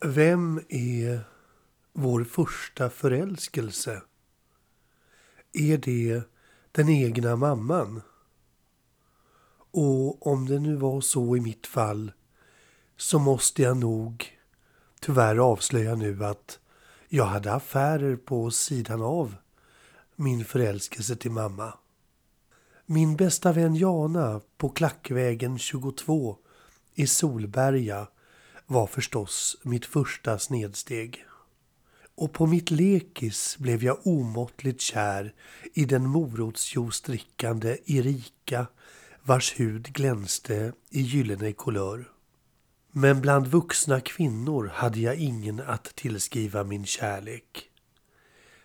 [0.00, 1.20] Vem är
[1.92, 4.02] vår första förälskelse?
[5.52, 6.22] Är det
[6.72, 8.02] den egna mamman?
[9.70, 12.12] Och om det nu var så i mitt fall
[12.96, 14.38] så måste jag nog
[15.00, 16.58] tyvärr avslöja nu att
[17.08, 19.34] jag hade affärer på sidan av
[20.16, 21.78] min förälskelse till mamma.
[22.86, 26.36] Min bästa vän Jana på Klackvägen 22
[26.94, 28.06] i Solberga
[28.70, 31.24] var förstås mitt första snedsteg.
[32.14, 35.34] Och på mitt lekis blev jag omåttligt kär
[35.74, 38.66] i den morotsjuice-drickande Erika
[39.22, 42.08] vars hud glänste i gyllene kulör.
[42.92, 47.70] Men bland vuxna kvinnor hade jag ingen att tillskriva min kärlek.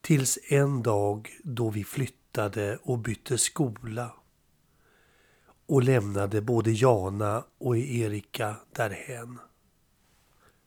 [0.00, 4.12] Tills en dag då vi flyttade och bytte skola
[5.66, 9.38] och lämnade både Jana och Erika därhän.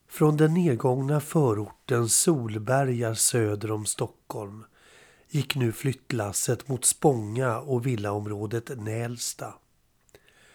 [0.09, 4.63] Från den nedgångna förorten Solberga söder om Stockholm
[5.29, 9.54] gick nu flyttlasset mot Spånga och villaområdet Nälsta.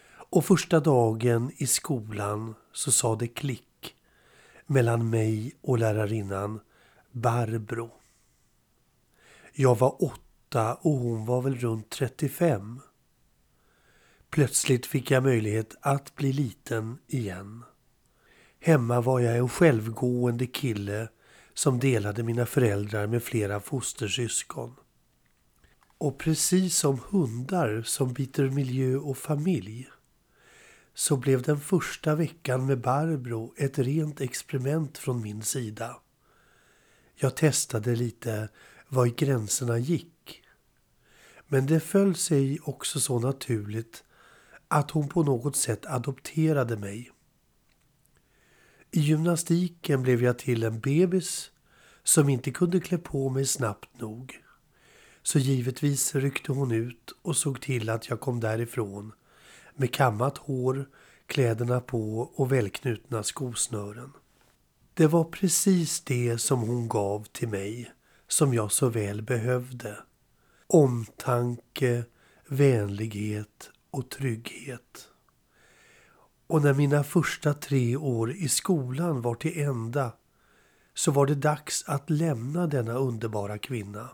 [0.09, 3.95] Och första dagen i skolan så sa det klick
[4.67, 6.61] mellan mig och lärarinnan
[7.13, 7.91] Barbro.
[9.53, 12.81] Jag var åtta och hon var väl runt 35.
[14.31, 17.65] Plötsligt fick jag möjlighet att bli liten igen.
[18.67, 21.09] Hemma var jag en självgående kille
[21.55, 24.75] som delade mina föräldrar med flera fostersyskon.
[25.99, 29.89] Och precis som hundar som byter miljö och familj
[30.95, 35.97] så blev den första veckan med Barbro ett rent experiment från min sida.
[37.15, 38.49] Jag testade lite
[38.89, 40.43] var gränserna gick.
[41.47, 44.05] Men det föll sig också så naturligt
[44.69, 47.14] att hon på något sätt adopterade mig.
[48.97, 51.51] I gymnastiken blev jag till en bebis
[52.05, 54.43] som inte kunde klä på mig snabbt nog.
[55.23, 59.13] Så givetvis ryckte hon ut och såg till att jag kom därifrån
[59.77, 60.89] med kammat hår,
[61.27, 64.13] kläderna på och välknutna skosnören.
[64.95, 67.93] Det var precis det som hon gav till mig
[68.29, 69.99] som jag så väl behövde.
[70.67, 72.05] Omtanke,
[72.49, 75.09] vänlighet och trygghet.
[76.47, 80.13] Och när mina första tre år i skolan var till ända
[80.95, 84.09] så var det dags att lämna denna underbara kvinna.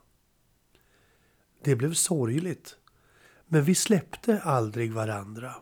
[1.64, 2.76] Det blev sorgligt,
[3.46, 5.54] men vi släppte aldrig varandra.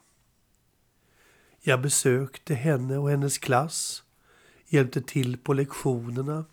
[1.61, 4.03] Jag besökte henne och hennes klass,
[4.67, 6.45] hjälpte till på lektionerna,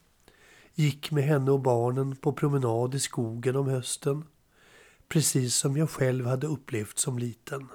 [0.73, 4.23] gick med henne och barnen på promenad i skogen om hösten,
[5.07, 7.67] precis som jag själv hade upplevt som liten.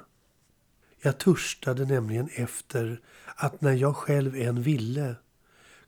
[1.02, 3.00] Jag törstade nämligen efter
[3.36, 5.14] att när jag själv än ville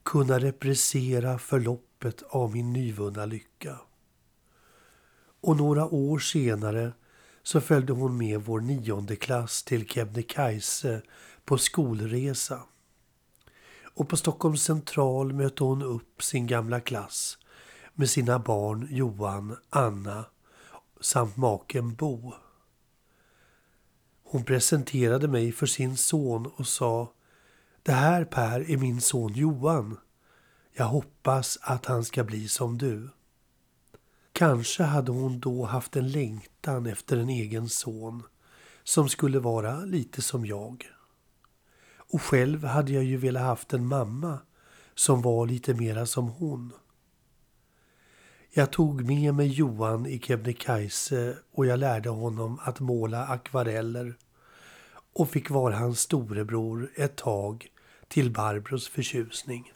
[0.02, 3.78] kunna reprisera förloppet av min nyvunna lycka.
[5.40, 6.92] Och några år senare
[7.42, 11.02] så följde hon med vår nionde klass till Kebnekaise
[11.44, 12.60] på skolresa.
[13.94, 17.38] Och på Stockholms central mötte hon upp sin gamla klass
[17.94, 20.24] med sina barn Johan, Anna
[21.00, 22.34] samt maken Bo.
[24.32, 27.12] Hon presenterade mig för sin son och sa
[27.82, 29.96] Det här Per är min son Johan.
[30.72, 33.08] Jag hoppas att han ska bli som du.
[34.32, 38.22] Kanske hade hon då haft en längtan efter en egen son
[38.84, 40.86] som skulle vara lite som jag.
[41.96, 44.38] Och själv hade jag ju velat haft en mamma
[44.94, 46.72] som var lite mera som hon.
[48.50, 54.16] Jag tog med mig Johan i Kebnekaise och jag lärde honom att måla akvareller
[55.12, 57.68] och fick vara hans storebror ett tag
[58.08, 59.72] till Barbros förtjusning.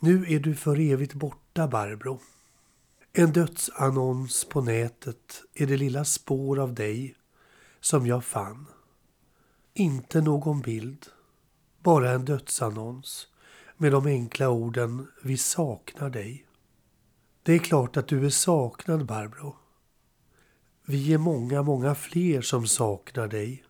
[0.00, 2.20] Nu är du för evigt borta, Barbro.
[3.12, 7.14] En dödsannons på nätet är det lilla spår av dig
[7.80, 8.66] som jag fann.
[9.74, 11.06] Inte någon bild,
[11.82, 13.28] bara en dödsannons
[13.76, 16.46] med de enkla orden Vi saknar dig.
[17.42, 19.56] Det är klart att du är saknad, Barbro.
[20.84, 23.65] Vi är många, många fler som saknar dig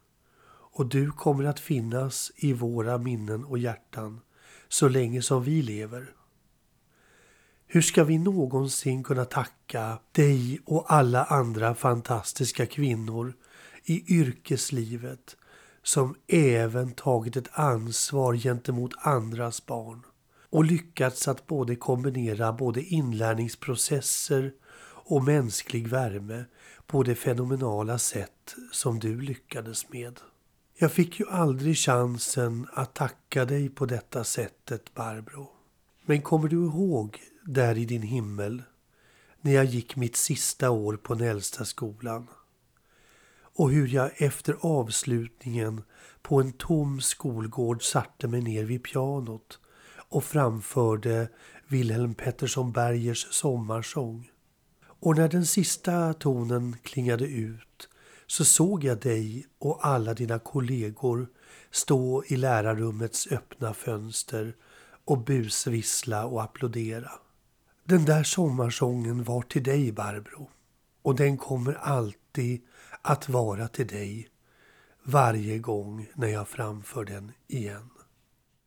[0.76, 4.20] och du kommer att finnas i våra minnen och hjärtan
[4.68, 6.06] så länge som vi lever.
[7.66, 13.34] Hur ska vi någonsin kunna tacka dig och alla andra fantastiska kvinnor
[13.84, 15.36] i yrkeslivet
[15.82, 20.02] som även tagit ett ansvar gentemot andras barn
[20.50, 24.52] och lyckats att både kombinera både inlärningsprocesser
[25.08, 26.44] och mänsklig värme
[26.86, 30.20] på det fenomenala sätt som du lyckades med.
[30.78, 35.48] Jag fick ju aldrig chansen att tacka dig på detta sättet, Barbro.
[36.04, 38.62] Men kommer du ihåg där i din himmel
[39.40, 42.26] när jag gick mitt sista år på Nälsta skolan?
[43.38, 45.82] Och hur jag efter avslutningen
[46.22, 49.60] på en tom skolgård satte mig ner vid pianot
[50.08, 51.28] och framförde
[51.68, 54.30] Wilhelm Pettersson Bergers sommarsång.
[54.86, 57.88] Och när den sista tonen klingade ut
[58.26, 61.28] så såg jag dig och alla dina kollegor
[61.70, 64.54] stå i lärarrummets öppna fönster
[65.04, 67.10] och busvissla och applådera.
[67.84, 70.50] Den där sommarsången var till dig, Barbro.
[71.02, 72.60] Och den kommer alltid
[73.02, 74.28] att vara till dig
[75.02, 77.90] varje gång när jag framför den igen.